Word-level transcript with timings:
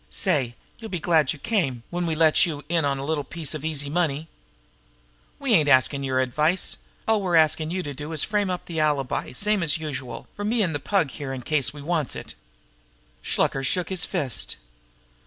"Say, 0.09 0.55
you'll 0.79 0.89
be 0.89 0.99
glad 0.99 1.31
you 1.31 1.37
come 1.37 1.83
when 1.91 2.07
we 2.07 2.15
lets 2.15 2.43
you 2.47 2.63
in 2.69 2.85
on 2.85 2.97
a 2.97 3.05
little 3.05 3.23
piece 3.23 3.53
of 3.53 3.63
easy 3.63 3.87
money. 3.87 4.27
We 5.37 5.53
ain't 5.53 5.69
askin' 5.69 6.01
your 6.01 6.19
advice; 6.21 6.77
all 7.07 7.21
we're 7.21 7.35
askin' 7.35 7.69
you 7.69 7.83
to 7.83 7.93
do 7.93 8.11
is 8.11 8.23
frame 8.23 8.49
up 8.49 8.65
the 8.65 8.79
alibi, 8.79 9.33
same 9.33 9.61
as 9.61 9.77
usual, 9.77 10.27
for 10.35 10.43
me 10.43 10.63
an' 10.63 10.73
the 10.73 10.79
Pug 10.79 11.11
here 11.11 11.31
in 11.31 11.43
case 11.43 11.71
we 11.71 11.83
wants 11.83 12.15
it." 12.15 12.33
Shluker 13.21 13.63
shook 13.63 13.89
his 13.89 14.03
fist. 14.03 14.55